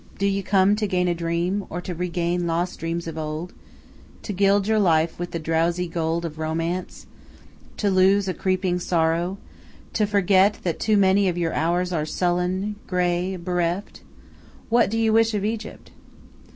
Do 0.17 0.25
you 0.25 0.41
come 0.41 0.75
to 0.77 0.87
gain 0.87 1.07
a 1.07 1.13
dream, 1.13 1.63
or 1.69 1.79
to 1.81 1.93
regain 1.93 2.47
lost 2.47 2.79
dreams 2.79 3.05
of 3.05 3.19
old; 3.19 3.53
to 4.23 4.33
gild 4.33 4.65
your 4.67 4.79
life 4.79 5.19
with 5.19 5.29
the 5.29 5.37
drowsy 5.37 5.87
gold 5.87 6.25
of 6.25 6.39
romance, 6.39 7.05
to 7.77 7.91
lose 7.91 8.27
a 8.27 8.33
creeping 8.33 8.79
sorrow, 8.79 9.37
to 9.93 10.07
forget 10.07 10.57
that 10.63 10.79
too 10.79 10.97
many 10.97 11.29
of 11.29 11.37
your 11.37 11.53
hours 11.53 11.93
are 11.93 12.07
sullen, 12.07 12.77
grey, 12.87 13.35
bereft? 13.35 14.01
What 14.69 14.89
do 14.89 14.97
you 14.97 15.13
wish 15.13 15.35
of 15.35 15.45
Egypt? 15.45 15.91